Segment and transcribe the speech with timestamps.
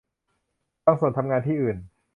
[0.85, 1.77] บางส่วนทำงานที่อื่น